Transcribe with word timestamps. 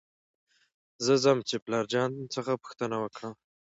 زه 1.05 1.13
ځم 1.23 1.37
چې 1.49 1.55
پلار 1.65 1.85
جان 1.93 2.11
څخه 2.33 2.51
پوښتنه 2.63 2.95
وکړم. 2.99 3.33